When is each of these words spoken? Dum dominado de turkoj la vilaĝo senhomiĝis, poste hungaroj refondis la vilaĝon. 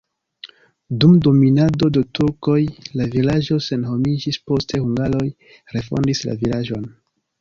Dum 1.03 1.11
dominado 1.25 1.89
de 1.97 2.03
turkoj 2.19 2.57
la 3.01 3.07
vilaĝo 3.17 3.59
senhomiĝis, 3.67 4.41
poste 4.53 4.81
hungaroj 4.87 5.27
refondis 5.77 6.25
la 6.31 6.39
vilaĝon. 6.45 6.89